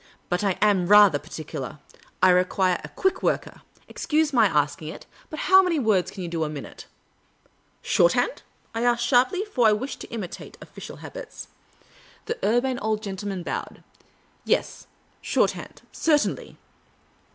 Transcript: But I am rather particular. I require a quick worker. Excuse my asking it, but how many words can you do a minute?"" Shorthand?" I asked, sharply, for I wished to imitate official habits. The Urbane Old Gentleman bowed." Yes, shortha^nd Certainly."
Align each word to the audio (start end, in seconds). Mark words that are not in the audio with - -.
But 0.29 0.43
I 0.43 0.57
am 0.63 0.87
rather 0.87 1.19
particular. 1.19 1.77
I 2.23 2.31
require 2.31 2.81
a 2.83 2.89
quick 2.89 3.21
worker. 3.21 3.61
Excuse 3.87 4.33
my 4.33 4.47
asking 4.47 4.87
it, 4.87 5.05
but 5.29 5.41
how 5.41 5.61
many 5.61 5.77
words 5.77 6.09
can 6.09 6.23
you 6.23 6.27
do 6.27 6.43
a 6.43 6.49
minute?"" 6.49 6.87
Shorthand?" 7.83 8.41
I 8.73 8.81
asked, 8.81 9.05
sharply, 9.05 9.45
for 9.45 9.67
I 9.67 9.73
wished 9.73 9.99
to 9.99 10.09
imitate 10.09 10.57
official 10.59 10.95
habits. 11.05 11.49
The 12.25 12.39
Urbane 12.43 12.79
Old 12.79 13.03
Gentleman 13.03 13.43
bowed." 13.43 13.83
Yes, 14.53 14.87
shortha^nd 15.23 15.83
Certainly." 15.91 16.57